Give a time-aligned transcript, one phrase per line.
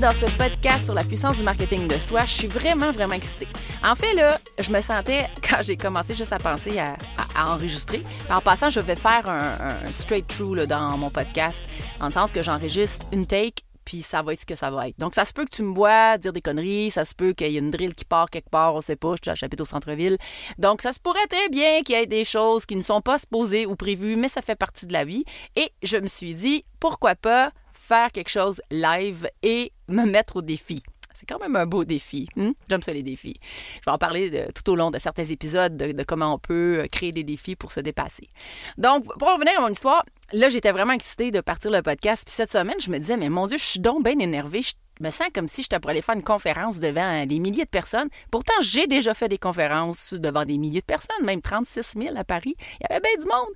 [0.00, 2.24] dans ce podcast sur la puissance du marketing de soi.
[2.24, 3.48] Je suis vraiment, vraiment excitée.
[3.84, 6.96] En fait, là, je me sentais, quand j'ai commencé juste à penser à,
[7.36, 11.62] enregistrer, en passant, je vais faire un, straight-through dans mon podcast,
[12.00, 14.88] en le sens que j'enregistre une take puis ça va être ce que ça va
[14.88, 14.98] être.
[14.98, 17.50] Donc, ça se peut que tu me vois dire des conneries, ça se peut qu'il
[17.50, 20.18] y ait une drill qui part quelque part, on sait pas, je chapitre au centre-ville.
[20.58, 23.18] Donc, ça se pourrait très bien qu'il y ait des choses qui ne sont pas
[23.18, 25.24] supposées ou prévues, mais ça fait partie de la vie.
[25.56, 30.42] Et je me suis dit, pourquoi pas faire quelque chose live et me mettre au
[30.42, 30.82] défi.
[31.14, 32.28] C'est quand même un beau défi.
[32.36, 32.50] Hmm?
[32.68, 33.34] J'aime ça les défis.
[33.80, 36.86] Je vais en parler tout au long de certains épisodes de, comment on peut euh,
[36.86, 38.28] créer des défis pour se dépasser.
[38.76, 42.22] Donc, pour revenir à mon histoire, là, j'étais vraiment excitée de partir le podcast.
[42.24, 44.62] Puis cette semaine, je me disais, mais mon Dieu, je suis donc bien énervée.
[44.62, 47.70] Je me sens comme si j'étais pour aller faire une conférence devant des milliers de
[47.70, 48.08] personnes.
[48.30, 52.22] Pourtant, j'ai déjà fait des conférences devant des milliers de personnes, même 36 000 à
[52.22, 52.54] Paris.
[52.80, 53.54] Il y avait bien du monde.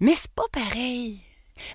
[0.00, 1.20] Mais c'est pas pareil.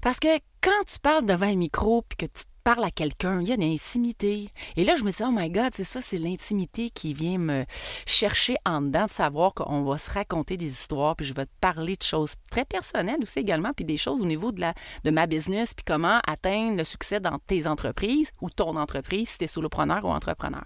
[0.01, 0.27] Parce que
[0.61, 3.55] quand tu parles devant un micro puis que tu parles à quelqu'un, il y a
[3.55, 4.49] une intimité.
[4.75, 7.63] Et là, je me dis, oh my God, c'est ça, c'est l'intimité qui vient me
[8.05, 11.51] chercher en dedans, de savoir qu'on va se raconter des histoires, puis je vais te
[11.61, 14.73] parler de choses très personnelles aussi également, puis des choses au niveau de, la,
[15.05, 19.37] de ma business, puis comment atteindre le succès dans tes entreprises ou ton entreprise si
[19.37, 20.65] tu es solopreneur ou entrepreneur.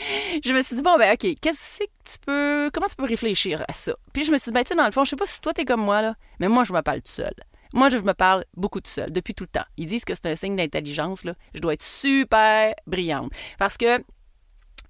[0.45, 2.71] je me suis dit, bon, ben, OK, qu'est-ce que tu peux.
[2.75, 3.95] Comment tu peux réfléchir à ça?
[4.13, 5.41] Puis je me suis dit, ben, tu sais, dans le fond, je sais pas si
[5.41, 7.33] toi, tu es comme moi, là, mais moi, je me parle tout seul.
[7.73, 9.65] Moi, je me parle beaucoup tout seul, depuis tout le temps.
[9.77, 11.25] Ils disent que c'est un signe d'intelligence.
[11.25, 11.35] Là.
[11.55, 13.31] Je dois être super brillante.
[13.59, 14.03] Parce que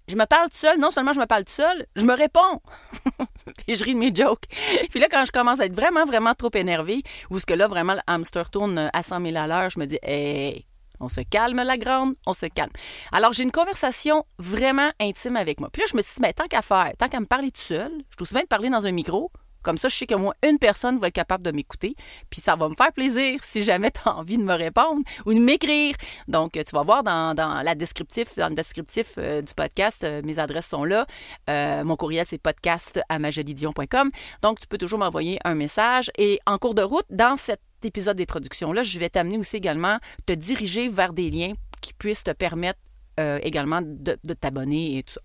[0.09, 0.79] je me parle tout seul.
[0.79, 2.61] Non seulement je me parle tout seul, je me réponds.
[3.69, 4.45] Et je ris de mes jokes.
[4.91, 7.69] Puis là, quand je commence à être vraiment, vraiment trop énervée, ou ce que là,
[7.69, 10.67] vraiment, le hamster tourne à 100 000 à l'heure, je me dis, hey,
[11.01, 12.71] on se calme, la grande, on se calme.
[13.11, 15.69] Alors, j'ai une conversation vraiment intime avec moi.
[15.73, 17.61] Puis là, je me suis dit, mais tant qu'à faire, tant qu'à me parler tout
[17.61, 19.31] seul, je aussi bien te parler dans un micro,
[19.63, 21.95] comme ça, je sais que moins une personne va être capable de m'écouter.
[22.31, 25.35] Puis ça va me faire plaisir si jamais tu as envie de me répondre ou
[25.35, 25.95] de m'écrire.
[26.29, 30.69] Donc, tu vas voir dans, la descriptif, le descriptif euh, du podcast, euh, mes adresses
[30.69, 31.07] sont là.
[31.49, 33.01] Euh, mon courriel, c'est podcast
[34.43, 36.11] Donc, tu peux toujours m'envoyer un message.
[36.19, 40.33] Et en cours de route, dans cet épisode d'introduction-là, je vais t'amener aussi également te
[40.33, 42.79] diriger vers des liens qui puissent te permettre
[43.43, 45.21] également de, de t'abonner et tout ça.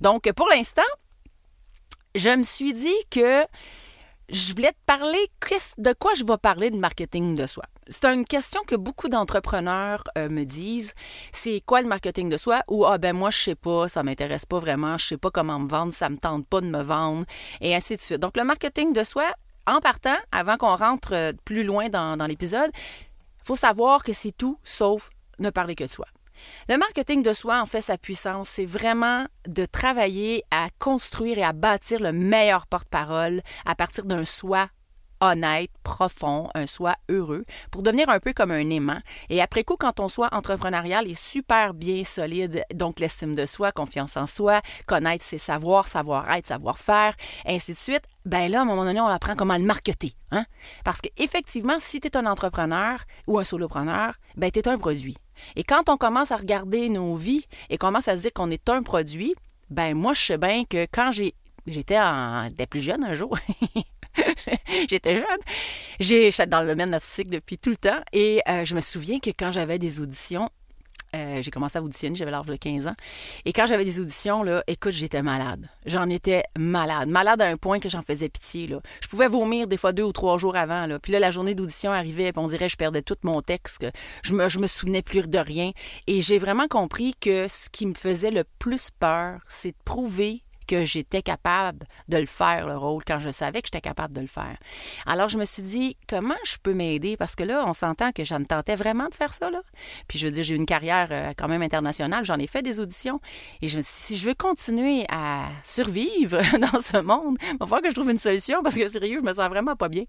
[0.00, 0.82] Donc, pour l'instant,
[2.14, 3.44] je me suis dit que
[4.30, 5.26] je voulais te parler
[5.78, 7.64] de quoi je vais parler de marketing de soi.
[7.88, 10.92] C'est une question que beaucoup d'entrepreneurs euh, me disent.
[11.32, 12.60] C'est quoi le marketing de soi?
[12.68, 15.58] Ou ah ben moi je sais pas, ça m'intéresse pas vraiment, je sais pas comment
[15.58, 17.24] me vendre, ça me tente pas de me vendre,
[17.62, 18.20] et ainsi de suite.
[18.20, 19.32] Donc le marketing de soi,
[19.66, 22.70] en partant, avant qu'on rentre euh, plus loin dans, dans l'épisode,
[23.42, 25.08] faut savoir que c'est tout sauf
[25.38, 26.06] ne parler que de soi.
[26.68, 31.44] Le marketing de soi, en fait, sa puissance, c'est vraiment de travailler à construire et
[31.44, 34.68] à bâtir le meilleur porte-parole à partir d'un soi
[35.20, 39.00] honnête, profond, un soi heureux, pour devenir un peu comme un aimant.
[39.28, 43.72] Et après coup, quand ton soi entrepreneurial est super bien solide, donc l'estime de soi,
[43.72, 47.14] confiance en soi, connaître ses savoirs, savoir-être, savoir-faire,
[47.46, 50.12] ainsi de suite, ben là, à un moment donné, on apprend comment le marketer.
[50.30, 50.44] Hein?
[50.84, 55.16] Parce qu'effectivement, si tu es un entrepreneur ou un solopreneur, ben tu es un produit.
[55.56, 58.68] Et quand on commence à regarder nos vies et commence à se dire qu'on est
[58.68, 59.34] un produit,
[59.70, 61.34] ben moi, je sais bien que quand j'ai
[61.66, 63.36] j'étais en, plus jeune un jour,
[64.88, 65.24] J'étais jeune.
[66.00, 69.30] J'étais dans le domaine artistique depuis tout le temps et euh, je me souviens que
[69.30, 70.50] quand j'avais des auditions,
[71.14, 72.94] euh, j'ai commencé à auditionner, j'avais l'âge de 15 ans.
[73.44, 75.68] Et quand j'avais des auditions, là, écoute, j'étais malade.
[75.86, 77.08] J'en étais malade.
[77.08, 78.66] Malade à un point que j'en faisais pitié.
[78.66, 78.80] Là.
[79.02, 80.86] Je pouvais vomir des fois deux ou trois jours avant.
[80.86, 80.98] Là.
[80.98, 83.86] Puis là, la journée d'audition arrivait, puis on dirait que je perdais tout mon texte.
[84.22, 85.72] je me, je me souvenais plus de rien.
[86.06, 90.42] Et j'ai vraiment compris que ce qui me faisait le plus peur, c'est de prouver
[90.68, 94.20] que j'étais capable de le faire, le rôle, quand je savais que j'étais capable de
[94.20, 94.56] le faire.
[95.06, 97.16] Alors, je me suis dit, comment je peux m'aider?
[97.16, 99.62] Parce que là, on s'entend que je me tentais vraiment de faire ça, là.
[100.06, 102.78] Puis, je veux dire, j'ai une carrière euh, quand même internationale, j'en ai fait des
[102.78, 103.20] auditions.
[103.62, 106.38] Et je me si je veux continuer à survivre
[106.72, 109.24] dans ce monde, il va falloir que je trouve une solution parce que, sérieux, je
[109.24, 110.04] me sens vraiment pas bien.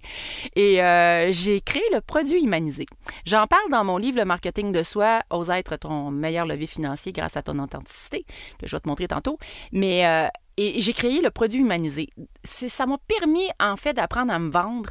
[0.56, 2.86] Et euh, j'ai créé le produit humanisé.
[3.26, 7.12] J'en parle dans mon livre Le marketing de soi, Ose être ton meilleur levier financier
[7.12, 8.26] grâce à ton authenticité,
[8.60, 9.38] que je vais te montrer tantôt.
[9.72, 10.28] Mais euh,
[10.60, 12.10] et j'ai créé le produit humanisé.
[12.44, 14.90] Ça m'a permis, en fait, d'apprendre à me vendre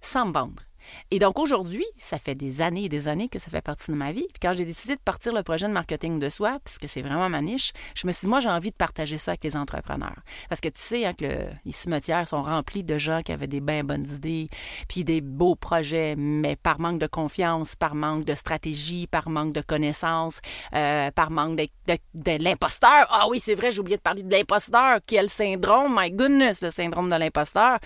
[0.00, 0.60] sans me vendre.
[1.10, 3.96] Et donc aujourd'hui, ça fait des années et des années que ça fait partie de
[3.96, 4.26] ma vie.
[4.32, 7.28] Puis quand j'ai décidé de partir le projet de marketing de soi, puisque c'est vraiment
[7.28, 10.16] ma niche, je me suis dit, moi, j'ai envie de partager ça avec les entrepreneurs.
[10.48, 11.24] Parce que tu sais hein, que
[11.64, 14.48] les cimetières sont remplis de gens qui avaient des bien bonnes idées,
[14.88, 19.52] puis des beaux projets, mais par manque de confiance, par manque de stratégie, par manque
[19.52, 20.40] de connaissances,
[20.74, 23.06] euh, par manque de, l'imposteur.
[23.10, 24.98] Ah oui, c'est vrai, j'ai oublié de parler de l'imposteur.
[25.06, 27.78] Quel syndrome, my goodness, le syndrome de l'imposteur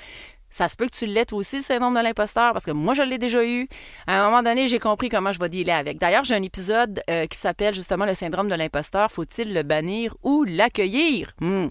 [0.51, 3.03] Ça se peut que tu l'aies aussi, le syndrome de l'imposteur, parce que moi, je
[3.03, 3.69] l'ai déjà eu.
[4.07, 5.99] À un moment donné, j'ai compris comment je vais dealer avec.
[5.99, 9.11] D'ailleurs, j'ai un épisode euh, qui s'appelle justement le syndrome de l'imposteur.
[9.11, 11.33] Faut-il le bannir ou l'accueillir?
[11.41, 11.67] Hmm.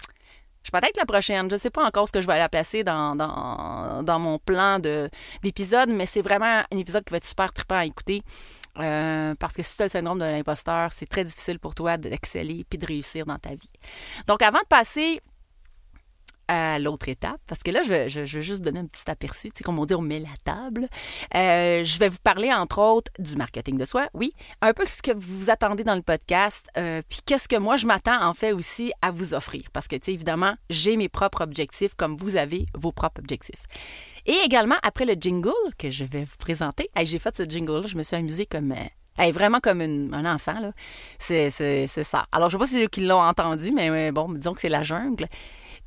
[0.68, 1.50] Je peut-être la prochaine.
[1.50, 4.80] Je ne sais pas encore ce que je vais la placer dans, dans, mon plan
[5.42, 8.22] d'épisode, mais c'est vraiment un épisode qui va être super trippant à écouter.
[8.80, 11.96] Euh, parce que si tu as le syndrome de l'imposteur, c'est très difficile pour toi
[11.96, 13.72] d'exceller puis de réussir dans ta vie.
[14.28, 15.22] Donc, avant de passer
[16.48, 19.64] à l'autre étape, parce que là, je vais, juste donner un petit aperçu, tu sais,
[19.64, 20.88] comme on dit, on met la table.
[21.36, 25.02] Euh, je vais vous parler, entre autres, du marketing de soi, oui, un peu ce
[25.02, 28.54] que vous attendez dans le podcast, euh, puis qu'est-ce que moi, je m'attends, en fait,
[28.54, 29.64] aussi à vous offrir.
[29.74, 33.64] Parce que, tu sais, évidemment, j'ai mes propres objectifs, comme vous avez vos propres objectifs.
[34.26, 37.98] Et également, après le jingle que je vais vous présenter, j'ai fait ce jingle-là, je
[37.98, 38.72] me suis amusée comme...
[38.72, 40.72] Euh, vraiment comme un enfant, là.
[41.18, 42.28] C'est ça.
[42.32, 44.70] Alors, je ne sais pas si ceux qui l'ont entendu, mais bon, disons que c'est
[44.70, 45.28] la jungle.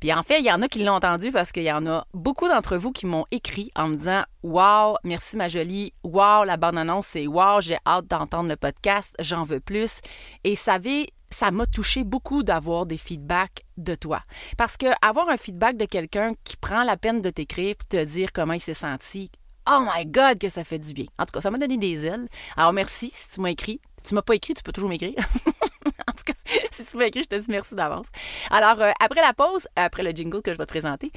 [0.01, 2.05] Puis en fait, il y en a qui l'ont entendu parce qu'il y en a
[2.15, 6.57] beaucoup d'entre vous qui m'ont écrit en me disant Wow, merci ma jolie, wow, la
[6.57, 10.01] bonne annonce, c'est wow, j'ai hâte d'entendre le podcast, j'en veux plus.
[10.43, 14.21] Et savez, ça m'a touché beaucoup d'avoir des feedbacks de toi.
[14.57, 18.31] Parce que avoir un feedback de quelqu'un qui prend la peine de t'écrire te dire
[18.33, 19.29] comment il s'est senti,
[19.73, 21.05] Oh my God, que ça fait du bien.
[21.17, 22.27] En tout cas, ça m'a donné des ailes.
[22.57, 23.79] Alors merci si tu m'as écrit.
[23.97, 25.13] Si tu m'as pas écrit, tu peux toujours m'écrire.
[26.09, 26.33] en tout cas,
[26.71, 28.07] si tu m'as écrit, je te dis merci d'avance.
[28.49, 31.09] Alors, euh, après la pause, après le jingle que je vais te présenter,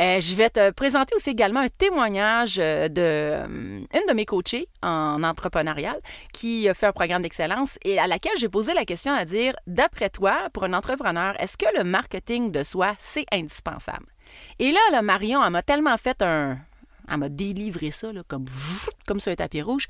[0.00, 4.68] euh, je vais te présenter aussi également un témoignage euh, de une de mes coachées
[4.82, 5.98] en entrepreneurial
[6.34, 10.10] qui fait un programme d'excellence et à laquelle j'ai posé la question à dire, d'après
[10.10, 14.06] toi, pour un entrepreneur, est-ce que le marketing de soi, c'est indispensable?
[14.58, 16.58] Et là, là Marion, elle m'a tellement fait un...
[17.10, 18.46] Elle m'a délivré ça, là, comme,
[19.06, 19.86] comme sur un tapis rouge.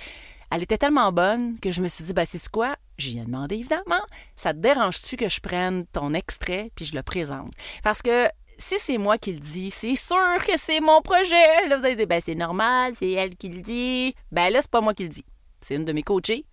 [0.50, 2.76] Elle était tellement bonne que je me suis dit, ben, c'est quoi?
[2.98, 4.02] J'y ai demandé, évidemment.
[4.36, 7.52] Ça te dérange-tu que je prenne ton extrait puis je le présente?
[7.82, 8.28] Parce que
[8.58, 11.68] si c'est moi qui le dis, c'est sûr que c'est mon projet.
[11.68, 14.14] Là, vous allez dire, ben, c'est normal, c'est elle qui le dit.
[14.30, 15.24] Ben, là, c'est pas moi qui le dis.
[15.60, 16.44] C'est une de mes coachées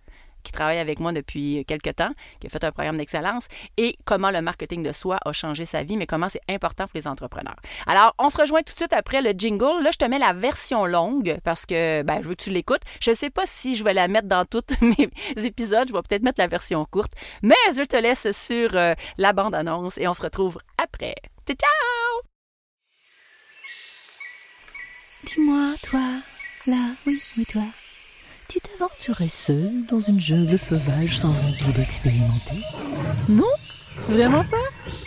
[0.42, 4.30] qui travaille avec moi depuis quelques temps, qui a fait un programme d'excellence, et comment
[4.30, 7.56] le marketing de soi a changé sa vie, mais comment c'est important pour les entrepreneurs.
[7.86, 9.82] Alors, on se rejoint tout de suite après le jingle.
[9.82, 12.82] Là, je te mets la version longue parce que ben, je veux que tu l'écoutes.
[13.00, 15.10] Je ne sais pas si je vais la mettre dans tous mes
[15.44, 15.88] épisodes.
[15.88, 17.12] Je vais peut-être mettre la version courte,
[17.42, 21.14] mais je te laisse sur euh, la bande-annonce et on se retrouve après.
[21.48, 22.22] Ciao!
[25.24, 26.00] Dis-moi, toi,
[26.66, 27.62] là, oui, oui, toi
[28.52, 32.52] tu t'aventurais seul dans une jungle sauvage sans un guide expérimenté
[33.26, 33.46] Non
[34.10, 34.58] Vraiment pas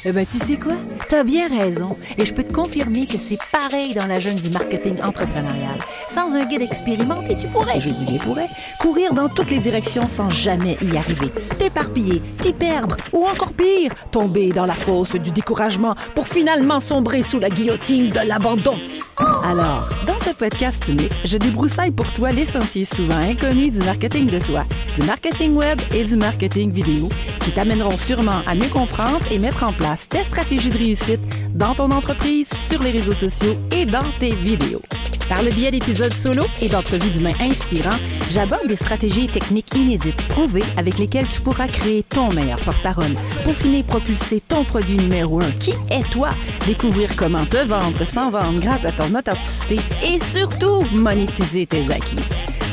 [0.03, 0.73] Eh ben, tu sais quoi?
[1.09, 1.95] T'as bien raison.
[2.17, 5.77] Et je peux te confirmer que c'est pareil dans la jungle du marketing entrepreneurial.
[6.09, 8.49] Sans un guide expérimenté, tu pourrais, je dis bien pourrais,
[8.79, 11.31] courir dans toutes les directions sans jamais y arriver.
[11.59, 17.21] T'éparpiller, t'y perdre, ou encore pire, tomber dans la fosse du découragement pour finalement sombrer
[17.21, 18.75] sous la guillotine de l'abandon.
[19.17, 24.27] Alors, dans ce podcast unique, je débroussaille pour toi les sentiers souvent inconnus du marketing
[24.27, 24.65] de soi,
[24.95, 27.09] du marketing web et du marketing vidéo
[27.41, 31.21] qui t'amèneront sûrement à mieux comprendre et mettre en place tes stratégies de réussite
[31.53, 34.81] dans ton entreprise, sur les réseaux sociaux et dans tes vidéos.
[35.29, 37.97] Par le biais d'épisodes solo et d'entrevues d'humains inspirants,
[38.31, 43.15] j'aborde des stratégies et techniques inédites prouvées avec lesquelles tu pourras créer ton meilleur porte-parole,
[43.53, 46.29] finir propulser ton produit numéro un, qui est toi,
[46.67, 52.17] découvrir comment te vendre sans vendre grâce à ton authenticité et surtout monétiser tes acquis.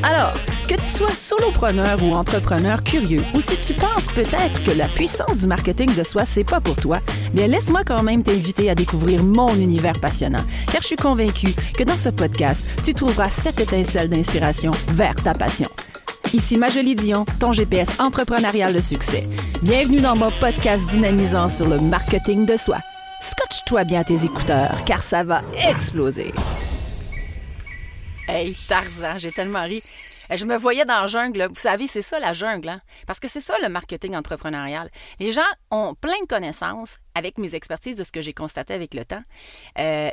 [0.02, 0.34] Alors,
[0.72, 5.38] que tu sois solopreneur ou entrepreneur curieux, ou si tu penses peut-être que la puissance
[5.38, 6.98] du marketing de soi, c'est pas pour toi,
[7.34, 11.84] bien laisse-moi quand même t'inviter à découvrir mon univers passionnant, car je suis convaincue que
[11.84, 15.68] dans ce podcast, tu trouveras cette étincelle d'inspiration vers ta passion.
[16.32, 19.24] Ici Majolie Dion, ton GPS entrepreneurial de succès.
[19.62, 22.78] Bienvenue dans mon podcast dynamisant sur le marketing de soi.
[23.20, 26.32] Scotche-toi bien tes écouteurs, car ça va exploser.
[28.26, 29.82] Hey, Tarzan, j'ai tellement ri.
[30.34, 31.48] Je me voyais dans la jungle.
[31.48, 32.68] Vous savez, c'est ça la jungle.
[32.68, 32.80] Hein?
[33.06, 34.88] Parce que c'est ça le marketing entrepreneurial.
[35.18, 38.94] Les gens ont plein de connaissances avec mes expertises de ce que j'ai constaté avec
[38.94, 39.22] le temps.
[39.78, 40.10] Euh,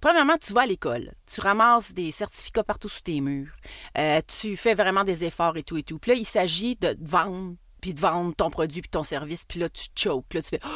[0.00, 3.52] premièrement, tu vas à l'école, tu ramasses des certificats partout sous tes murs,
[3.96, 5.98] euh, tu fais vraiment des efforts et tout et tout.
[5.98, 9.60] Puis là, il s'agit de vendre, puis de vendre ton produit puis ton service, puis
[9.60, 10.60] là, tu choques, là, tu fais...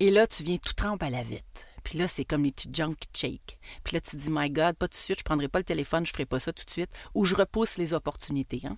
[0.00, 1.67] Et là, tu viens tout trempe à la vite.
[1.88, 3.58] Puis là, c'est comme les petits junk shake.
[3.82, 5.64] Puis là, tu te dis, my God, pas tout de suite, je prendrai pas le
[5.64, 6.90] téléphone, je ferai pas ça tout de suite.
[7.14, 8.60] Ou je repousse les opportunités.
[8.66, 8.76] Hein.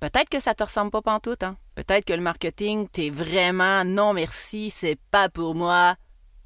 [0.00, 1.42] Peut-être que ça te ressemble pas pantoute.
[1.42, 1.58] Hein?
[1.74, 5.96] Peut-être que le marketing, t'es vraiment non merci, c'est pas pour moi.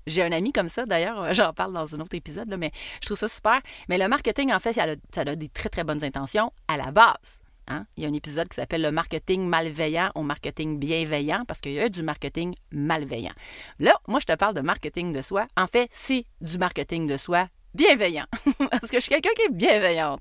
[0.08, 3.18] J'ai un ami comme ça, d'ailleurs, j'en parle dans un autre épisode, mais je trouve
[3.18, 3.60] ça super.
[3.88, 4.82] Mais le marketing, en fait, ça
[5.20, 7.38] a des très, très bonnes intentions à la base.
[7.68, 7.86] Hein?
[7.96, 11.72] Il y a un épisode qui s'appelle le marketing malveillant au marketing bienveillant parce qu'il
[11.72, 13.32] y a du marketing malveillant.
[13.78, 15.46] Là, moi, je te parle de marketing de soi.
[15.56, 18.24] En fait, c'est du marketing de soi bienveillant.
[18.70, 20.20] Parce que je suis quelqu'un qui est bienveillante.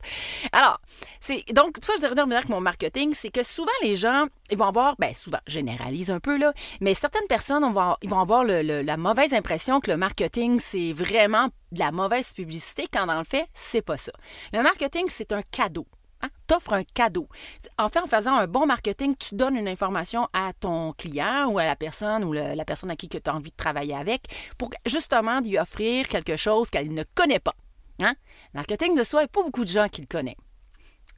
[0.51, 0.79] Alors,
[1.19, 4.57] c'est donc pour ça je dirais avec mon marketing, c'est que souvent les gens, ils
[4.57, 7.63] vont avoir, ben souvent, généralise un peu là, mais certaines personnes
[8.01, 12.87] ils vont avoir la mauvaise impression que le marketing c'est vraiment de la mauvaise publicité
[12.91, 14.11] quand dans le fait, c'est pas ça.
[14.53, 15.85] Le marketing, c'est un cadeau.
[16.21, 16.29] Hein?
[16.47, 17.27] T'offres un cadeau.
[17.77, 21.59] En fait, en faisant un bon marketing, tu donnes une information à ton client ou
[21.59, 24.23] à la personne ou la personne à qui tu as envie de travailler avec
[24.57, 27.55] pour justement lui offrir quelque chose qu'elle ne connaît pas.
[28.01, 28.13] Hein?
[28.53, 30.35] Marketing de soi, il n'y a pas beaucoup de gens qui le connaissent.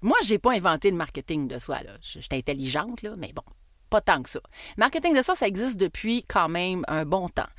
[0.01, 1.82] Moi, je n'ai pas inventé le marketing de soi.
[1.84, 1.91] Là.
[2.01, 3.44] Je, suis intelligente, mais bon,
[3.89, 4.39] pas tant que ça.
[4.77, 7.50] Marketing de soi, ça existe depuis quand même un bon temps.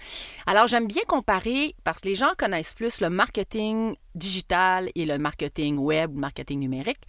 [0.47, 5.19] Alors, j'aime bien comparer parce que les gens connaissent plus le marketing digital et le
[5.19, 7.01] marketing web, le marketing numérique.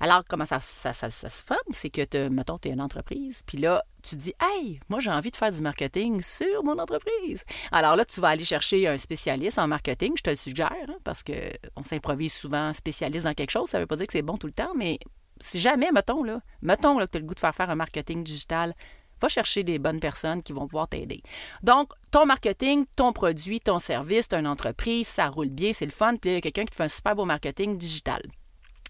[0.00, 1.58] Alors, comment ça, se forme?
[1.72, 5.30] C'est que, mettons, tu es une entreprise, puis là, tu dis, hey, moi, j'ai envie
[5.30, 7.44] de faire du marketing sur mon entreprise.
[7.70, 10.96] Alors là, tu vas aller chercher un spécialiste en marketing, je te le suggère, hein,
[11.04, 13.68] parce qu'on s'improvise souvent spécialiste dans quelque chose.
[13.70, 14.98] Ça ne veut pas dire que c'est bon tout le temps, mais
[15.42, 17.74] si jamais, mettons, là, mettons là, que tu as le goût de faire faire un
[17.74, 18.74] marketing digital,
[19.20, 21.22] va chercher des bonnes personnes qui vont pouvoir t'aider.
[21.62, 26.16] Donc, ton marketing, ton produit, ton service, une entreprise, ça roule bien, c'est le fun,
[26.16, 28.22] puis il y a quelqu'un qui te fait un super beau marketing digital.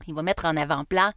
[0.06, 1.12] Il va mettre en avant-plan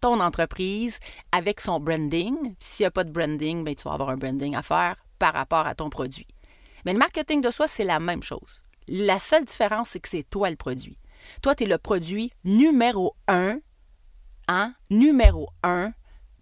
[0.00, 1.00] ton entreprise
[1.32, 2.54] avec son branding.
[2.60, 5.34] S'il n'y a pas de branding, bien, tu vas avoir un branding à faire par
[5.34, 6.28] rapport à ton produit.
[6.84, 8.62] Mais le marketing de soi, c'est la même chose.
[8.86, 10.98] La seule différence, c'est que c'est toi le produit.
[11.42, 13.60] Toi, tu es le produit numéro un
[14.90, 15.92] numéro un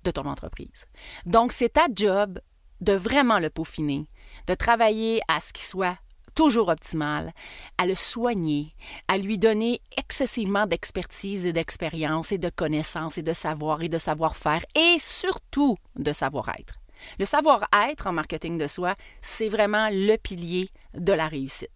[0.05, 0.87] de ton entreprise.
[1.25, 2.41] Donc, c'est ta job
[2.81, 4.07] de vraiment le peaufiner,
[4.47, 5.99] de travailler à ce qu'il soit
[6.35, 7.33] toujours optimal,
[7.79, 8.75] à le soigner,
[9.09, 13.99] à lui donner excessivement d'expertise et d'expérience et de connaissances et de savoir et de
[13.99, 16.75] savoir-faire et surtout de savoir-être.
[17.19, 21.71] Le savoir-être en marketing de soi, c'est vraiment le pilier de la réussite.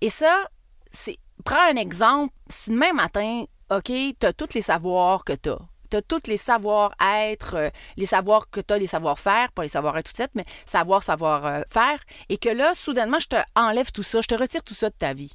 [0.00, 0.46] Et ça,
[0.90, 5.50] c'est prends un exemple, si demain matin, OK, tu as tous les savoirs que tu
[5.50, 5.58] as.
[5.90, 9.68] Tu as tous les savoir-être, euh, les savoirs que tu as, les savoir-faire, pas les
[9.68, 14.04] savoir-être tout de suite, mais savoir, savoir-faire, et que là, soudainement, je te enlève tout
[14.04, 15.32] ça, je te retire tout ça de ta vie.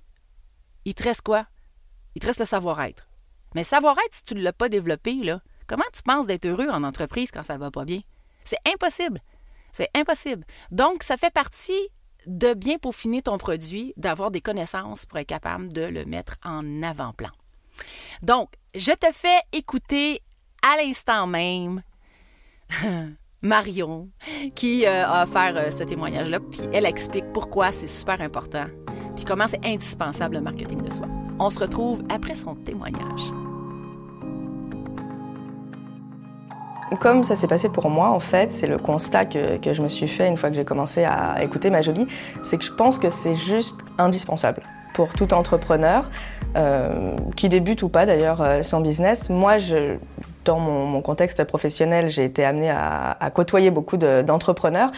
[0.86, 1.46] Il te reste quoi?
[2.16, 3.08] Il te reste le savoir-être.
[3.54, 6.84] Mais savoir-être, si tu ne l'as pas développé, là, comment tu penses d'être heureux en
[6.84, 8.00] entreprise quand ça va pas bien?
[8.46, 9.22] C'est impossible.
[9.74, 10.46] C'est impossible.
[10.72, 11.90] Donc, ça fait partie
[12.28, 16.82] de bien peaufiner ton produit, d'avoir des connaissances pour être capable de le mettre en
[16.82, 17.32] avant-plan.
[18.22, 20.22] Donc, je te fais écouter
[20.64, 21.82] à l'instant même
[23.44, 24.10] Marion
[24.56, 28.66] qui euh, a offert euh, ce témoignage-là, puis elle explique pourquoi c'est super important,
[29.16, 31.08] puis comment c'est indispensable le marketing de soi.
[31.40, 33.32] On se retrouve après son témoignage.
[37.00, 39.88] Comme ça s'est passé pour moi, en fait, c'est le constat que, que, je me
[39.88, 42.06] suis fait une fois que j'ai commencé à écouter ma jolie,
[42.44, 44.62] c'est que je pense que c'est juste indispensable
[44.94, 46.10] pour tout entrepreneur,
[46.56, 49.30] euh, qui débute ou pas d'ailleurs euh, son business.
[49.30, 49.58] Moi,
[50.44, 54.92] dans mon, contexte professionnel, j'ai été amenée à, côtoyer beaucoup d'entrepreneurs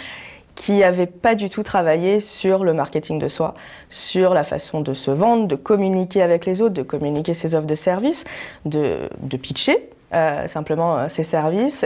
[0.56, 3.54] qui n'avaient pas du tout travaillé sur le marketing de soi,
[3.90, 7.68] sur la façon de se vendre, de communiquer avec les autres, de communiquer ses offres
[7.68, 8.24] de services,
[8.66, 9.10] de,
[9.42, 11.86] pitcher euh, simplement ses services.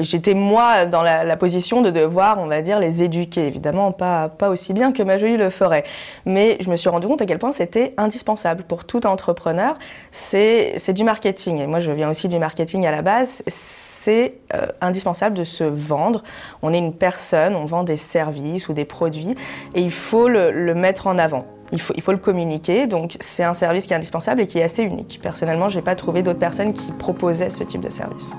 [0.00, 3.46] J'étais moi dans la, position de devoir, on va dire, les éduquer.
[3.46, 5.84] Évidemment, pas, pas aussi bien que ma jolie le ferait.
[6.26, 9.78] Mais je me suis rendu compte à quel point c'était indispensable pour tout entrepreneur.
[10.10, 11.60] C'est du marketing.
[11.60, 13.42] Et moi, je viens aussi du marketing à la base.
[13.46, 16.22] C'est euh, indispensable de se vendre.
[16.62, 19.34] On est une personne, on vend des services ou des produits
[19.74, 21.44] et il faut le, mettre en avant.
[21.72, 22.86] Il faut, il faut, le communiquer.
[22.86, 25.20] Donc, c'est un service qui est indispensable et qui est assez unique.
[25.22, 28.32] Personnellement, je n'ai pas trouvé d'autres personnes qui proposaient ce type de service.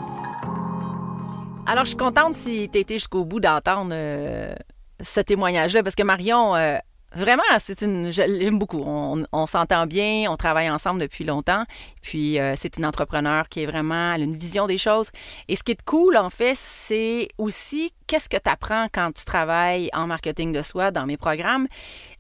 [1.68, 4.53] Alors, je suis contente si tu été jusqu'au bout d'entendre euh,
[5.00, 6.77] ce témoignage-là, parce que Marion, euh,
[7.13, 8.12] vraiment, c'est une.
[8.12, 8.84] J'aime beaucoup.
[8.84, 11.63] On, s'entend bien, on travaille ensemble depuis longtemps.
[12.01, 14.12] Puis, euh, c'est une entrepreneur qui est vraiment.
[14.12, 15.12] A une vision des choses.
[15.48, 19.24] Et ce qui est cool, en fait, c'est aussi qu'est-ce que tu apprends quand tu
[19.24, 21.68] travailles en marketing de soi dans mes programmes.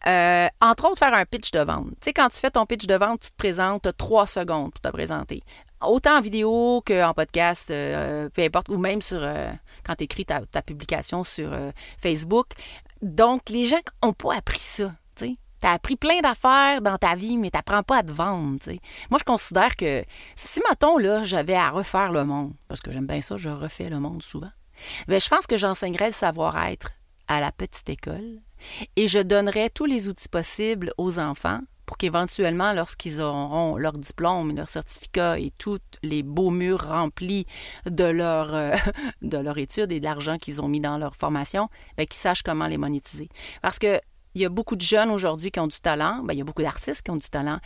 [0.05, 1.87] entre autres, faire un pitch de vente.
[1.99, 4.27] Tu sais, quand tu fais ton pitch de vente, tu te présentes, tu as trois
[4.27, 5.43] secondes pour te présenter
[5.83, 9.51] autant en vidéo qu'en podcast, euh, peu importe, ou même sur euh,
[9.83, 12.47] quand tu écris ta, publication sur euh, Facebook.
[13.01, 14.91] Donc, les gens n'ont pas appris ça.
[15.15, 18.57] Tu as appris plein d'affaires dans ta vie, mais tu n'apprends pas à te vendre.
[19.11, 20.03] Moi, je considère que
[20.35, 23.89] si, mettons, là, j'avais à refaire le monde, parce que j'aime bien ça, je refais
[23.89, 24.49] le monde souvent,
[25.07, 26.93] bien, je pense que j'enseignerais le savoir-être
[27.27, 28.39] à la petite école
[28.95, 31.61] et je donnerais tous les outils possibles aux enfants
[31.91, 37.45] pour qu'éventuellement, lorsqu'ils auront leur diplôme, leur certificat et tous les beaux murs remplis
[37.85, 38.71] de leur, euh,
[39.57, 41.67] étude et de l'argent qu'ils ont mis dans leur formation,
[41.97, 43.27] bien, qu'ils sachent comment les monétiser.
[43.61, 43.99] Parce que
[44.35, 46.21] il y a beaucoup de jeunes aujourd'hui qui ont du talent.
[46.23, 47.59] Ben, il y a beaucoup d'artistes qui ont du talent.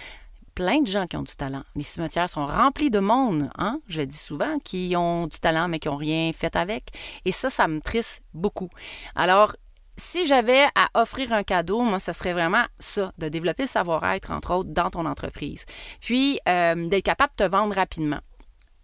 [0.55, 1.61] Plein de gens qui ont du talent.
[1.75, 3.79] Les cimetières sont remplis de monde, hein?
[3.87, 6.85] je le dis souvent, qui ont du talent mais qui n'ont rien fait avec.
[7.25, 8.69] Et ça, ça me triste beaucoup.
[9.13, 9.55] Alors,
[9.97, 14.31] si j'avais à offrir un cadeau, moi, ce serait vraiment ça, de développer le savoir-être,
[14.31, 15.65] entre autres, dans ton entreprise.
[16.01, 18.19] Puis, euh, d'être capable de te vendre rapidement.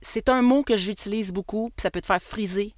[0.01, 2.73] C'est un mot que j'utilise beaucoup, puis ça peut te faire friser,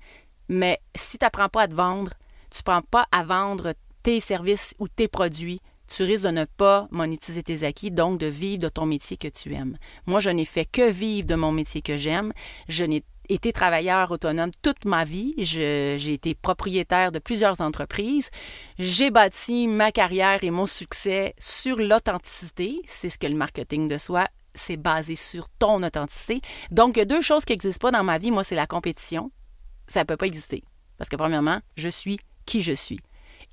[0.50, 2.12] mais si tu n'apprends pas à te vendre,
[2.50, 3.74] tu ne prends pas à vendre
[4.04, 8.26] tes services ou tes produits, tu risques de ne pas monétiser tes acquis, donc de
[8.26, 9.78] vivre de ton métier que tu aimes.
[10.06, 12.34] Moi, je n'ai fait que vivre de mon métier que j'aime.
[12.68, 15.34] Je n'ai été travailleur autonome toute ma vie.
[15.38, 18.30] J'ai été propriétaire de plusieurs entreprises.
[18.80, 22.82] J'ai bâti ma carrière et mon succès sur l'authenticité.
[22.86, 26.42] C'est ce que le marketing de soi, c'est basé sur ton authenticité.
[26.72, 28.32] Donc, il y a deux choses qui n'existent pas dans ma vie.
[28.32, 29.32] Moi, c'est la compétition.
[29.88, 30.64] Ça ne peut pas exister.
[30.98, 33.00] Parce que, premièrement, je suis qui je suis.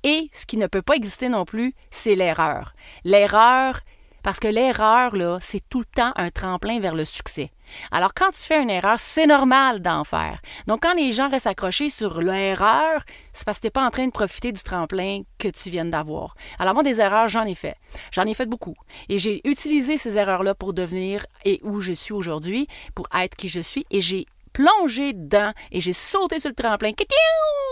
[0.03, 2.73] Et ce qui ne peut pas exister non plus, c'est l'erreur.
[3.03, 3.81] L'erreur,
[4.23, 7.51] parce que l'erreur, là, c'est tout le temps un tremplin vers le succès.
[7.91, 10.39] Alors, quand tu fais une erreur, c'est normal d'en faire.
[10.67, 13.89] Donc, quand les gens restent accrochés sur l'erreur, c'est parce que tu n'es pas en
[13.89, 16.35] train de profiter du tremplin que tu viens d'avoir.
[16.59, 17.75] Alors, moi, des erreurs, j'en ai fait.
[18.11, 18.75] J'en ai fait beaucoup.
[19.09, 23.49] Et j'ai utilisé ces erreurs-là pour devenir et où je suis aujourd'hui, pour être qui
[23.49, 23.85] je suis.
[23.91, 24.25] Et j'ai
[24.61, 26.91] plongé dedans et j'ai sauté sur le tremplin.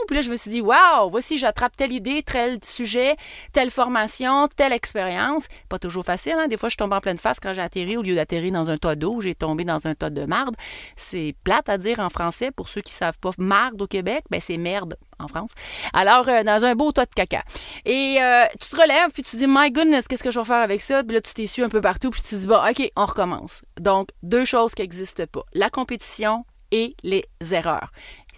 [0.08, 3.16] Puis là, je me suis dit, waouh, voici, j'attrape telle idée, tel sujet,
[3.54, 5.48] telle formation, telle expérience.
[5.68, 6.48] Pas toujours facile, hein?
[6.48, 7.98] Des fois, je tombe en pleine face quand j'ai atterri.
[7.98, 10.56] Au lieu d'atterrir dans un tas d'eau, j'ai tombé dans un tas de marde.
[10.96, 13.32] C'est plate à dire en français pour ceux qui savent pas.
[13.38, 15.52] Marde au Québec, ben c'est merde en France.
[15.94, 17.44] Alors, euh, dans un beau tas de caca.
[17.86, 20.46] Et euh, tu te relèves, puis tu te dis, my goodness, qu'est-ce que je vais
[20.46, 21.04] faire avec ça?
[21.04, 23.62] Puis là, tu t'essuies un peu partout, puis tu te dis, bon, OK, on recommence.
[23.80, 25.44] Donc, deux choses qui n'existent pas.
[25.54, 27.92] La compétition et les erreurs.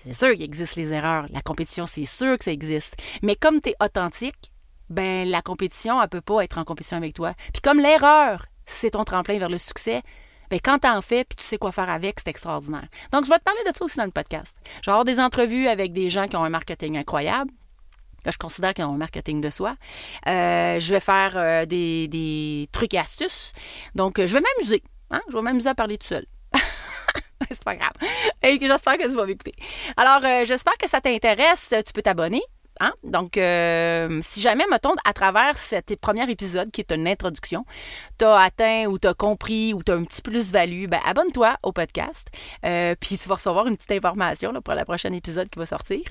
[0.04, 1.28] C'est sûr qu'il existe les erreurs.
[1.30, 2.96] La compétition, c'est sûr que ça existe.
[3.22, 4.52] Mais comme tu es authentique,
[4.90, 7.34] ben la compétition, elle peut pas être en compétition avec toi.
[7.54, 10.02] Puis comme l'erreur, c'est ton tremplin vers le succès,
[10.50, 12.88] ben quand tu en fais puis tu sais quoi faire avec, c'est extraordinaire.
[13.12, 14.56] Donc, je vais te parler de ça aussi dans le podcast.
[14.82, 17.52] Je vais avoir des entrevues avec des gens qui ont un marketing incroyable,
[18.24, 19.76] que je considère qu'ils ont un marketing de soi.
[20.28, 23.54] Euh, je vais faire euh, des, des, trucs et astuces.
[23.96, 24.84] Donc, je vais m'amuser.
[25.10, 25.22] Hein?
[25.30, 26.26] Je vais m'amuser à parler tout seul.
[27.56, 27.94] c'est pas grave.
[28.44, 29.54] Et j'espère que tu vas m'écouter.
[29.98, 31.74] Alors, euh, j'espère que ça t'intéresse.
[31.86, 32.42] Tu peux t'abonner.
[32.80, 32.94] Hein?
[33.04, 37.64] Donc, euh, si jamais, mettons, à travers cet premier épisode qui est une introduction,
[38.18, 41.58] tu as atteint ou tu as compris ou tu as un petit plus-value, ben, abonne-toi
[41.62, 42.30] au podcast.
[42.66, 46.02] Euh, puis tu vas recevoir une petite information pour le prochain épisode qui va sortir.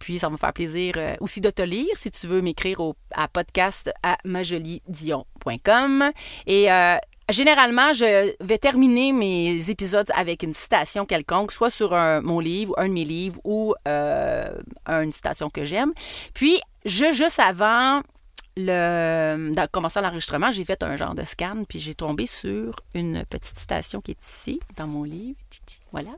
[0.00, 2.80] Puis ça va me faire plaisir aussi de te lire si tu veux m'écrire
[3.12, 4.16] à podcast à.
[6.46, 6.68] Et
[7.28, 11.90] Généralement, je vais terminer mes épisodes avec une citation quelconque, soit sur
[12.22, 14.48] mon livre, un de mes livres, ou euh,
[14.86, 15.92] une citation que j'aime.
[16.34, 18.02] Puis, juste avant
[18.56, 23.58] le, commencer l'enregistrement, j'ai fait un genre de scan, puis j'ai tombé sur une petite
[23.58, 25.36] citation qui est ici, dans mon livre.
[25.92, 26.10] Voilà.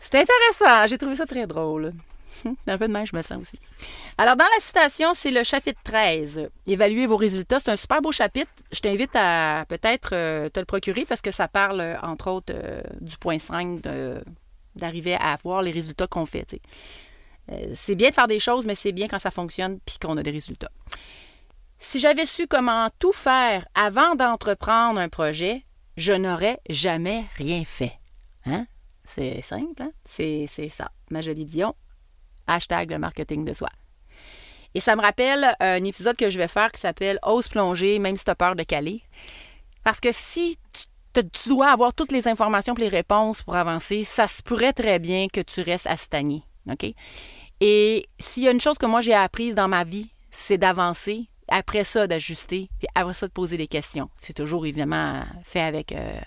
[0.00, 0.86] C'est intéressant.
[0.86, 1.92] J'ai trouvé ça très drôle.
[2.66, 3.58] un peu de même, je me sens aussi.
[4.16, 6.48] Alors, dans la citation, c'est le chapitre 13.
[6.66, 7.58] Évaluer vos résultats.
[7.60, 8.50] C'est un super beau chapitre.
[8.72, 12.52] Je t'invite à peut-être euh, te le procurer parce que ça parle, euh, entre autres,
[12.54, 13.80] euh, du point 5
[14.74, 16.60] d'arriver à avoir les résultats qu'on fait.
[17.74, 20.22] c'est bien de faire des choses, mais c'est bien quand ça fonctionne puis qu'on a
[20.22, 20.70] des résultats.
[21.80, 25.64] Si j'avais su comment tout faire avant d'entreprendre un projet,
[25.96, 27.98] je n'aurais jamais rien fait.
[28.46, 28.66] Hein?
[29.04, 29.90] C'est simple, hein?
[30.04, 30.92] C'est ça.
[31.10, 31.74] Ma jolie Dion,
[32.48, 33.68] Hashtag le marketing de soi.
[34.74, 38.16] Et ça me rappelle un épisode que je vais faire qui s'appelle Ose plonger, même
[38.16, 39.02] si tu as peur de caler.
[39.84, 44.28] Parce que si tu, dois avoir toutes les informations et les réponses pour avancer, ça
[44.28, 46.42] se pourrait très bien que tu restes à stagner.
[47.60, 51.28] Et s'il y a une chose que moi j'ai apprise dans ma vie, c'est d'avancer,
[51.48, 54.10] après ça d'ajuster, puis après ça de poser des questions.
[54.16, 56.20] C'est toujours évidemment fait avec, euh,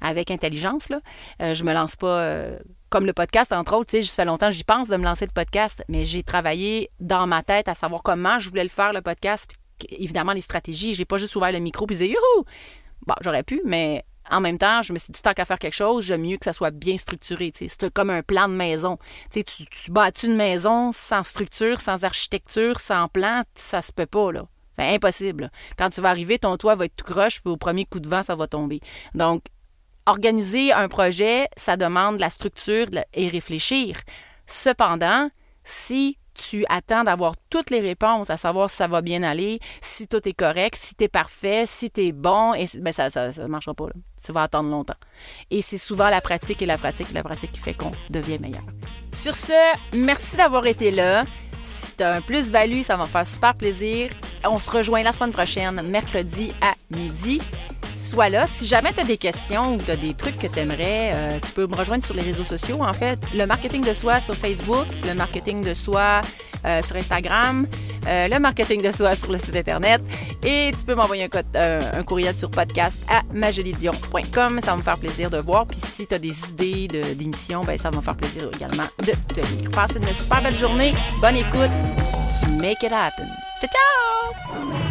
[0.00, 0.88] avec intelligence.
[0.88, 1.00] Là.
[1.42, 2.58] Euh, je me lance pas euh,
[2.90, 5.26] comme le podcast, entre autres, tu sais, ça fait longtemps j'y pense de me lancer
[5.26, 8.92] le podcast, mais j'ai travaillé dans ma tête à savoir comment je voulais le faire,
[8.92, 9.56] le podcast,
[9.90, 10.94] évidemment, les stratégies.
[10.94, 12.44] J'ai pas juste ouvert le micro et dit youhou!
[13.06, 15.74] Bon, j'aurais pu, mais en même temps, je me suis dit, tant qu'à faire quelque
[15.74, 17.52] chose, j'aime mieux que ça soit bien structuré.
[17.54, 18.98] C'est comme un plan de maison.
[19.30, 24.32] tu, tu bâtis une maison sans structure, sans architecture, sans plan, ça se peut pas,
[24.32, 24.46] là.
[24.72, 25.50] C'est impossible.
[25.78, 28.08] Quand tu vas arriver, ton toit va être tout croche, puis au premier coup de
[28.08, 28.80] vent, ça va tomber.
[29.14, 29.42] Donc,
[30.06, 34.00] organiser un projet, ça demande la structure et réfléchir.
[34.46, 35.30] Cependant,
[35.64, 40.06] si tu attends d'avoir toutes les réponses, à savoir si ça va bien aller, si
[40.06, 43.46] tout est correct, si tu es parfait, si tu es bon, et, ben ça ne
[43.46, 43.86] marchera pas.
[44.24, 44.96] Tu vas attendre longtemps.
[45.50, 48.38] Et c'est souvent la pratique et la pratique et la pratique qui fait qu'on devient
[48.38, 48.64] meilleur.
[49.12, 49.52] Sur ce,
[49.94, 51.22] merci d'avoir été là.
[51.66, 54.10] Si tu as un plus-value, ça va me faire super plaisir.
[54.44, 57.40] on se rejoint la semaine prochaine, mercredi à midi.
[57.96, 58.46] Sois là.
[58.46, 61.38] Si jamais tu as des questions ou tu as des trucs que tu aimerais, euh,
[61.44, 62.78] tu peux me rejoindre sur les réseaux sociaux.
[62.82, 66.20] En fait, le marketing de soi sur Facebook, le marketing de soi
[66.66, 67.66] euh, sur Instagram,
[68.06, 70.02] euh, le marketing de soi sur le site Internet.
[70.44, 74.60] Et tu peux m'envoyer un, courriel sur podcast à majolidion.com.
[74.62, 75.66] Ça va me faire plaisir de voir.
[75.66, 79.12] Puis si tu as des idées d'émissions, ben, ça va me faire plaisir également de
[79.32, 79.70] te lire.
[79.70, 80.92] Passe une super belle journée.
[81.22, 81.55] Bonne écoute.
[81.56, 83.30] Make it happen.
[83.60, 84.85] Ciao, ciao!